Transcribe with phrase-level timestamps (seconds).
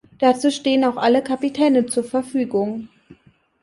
[0.17, 2.87] Dazu stehen auch alle Kapitäne zur Verfügung.